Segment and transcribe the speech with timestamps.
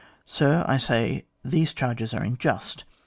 [0.25, 2.85] Sir, I say that these charges are unjust.